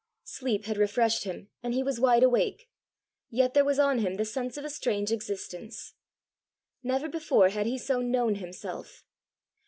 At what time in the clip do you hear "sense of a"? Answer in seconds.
4.25-4.69